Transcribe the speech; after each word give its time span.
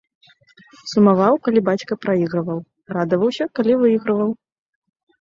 Сумаваў, 0.91 1.33
калі 1.49 1.59
бацька 1.69 1.93
прайграваў, 2.07 2.59
радаваўся, 2.97 3.43
калі 3.61 3.81
выйграваў. 3.87 4.37